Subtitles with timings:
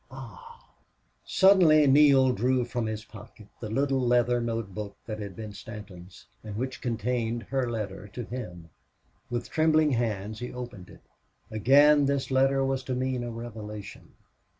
[0.09, 0.67] Ah!"
[1.23, 6.25] Suddenly Neale drew from his pocket the little leather note book that had been Stanton's,
[6.43, 8.71] and which contained her letter to him.
[9.29, 11.01] With trembling hands he opened it.
[11.51, 14.13] Again this letter was to mean a revelation.